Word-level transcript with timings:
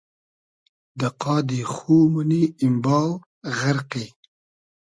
دۂ 0.99 1.07
قادی 1.21 1.61
خو 1.73 1.95
مونی 2.11 2.43
ایمباو، 2.61 3.11
غئرقی 3.57 4.07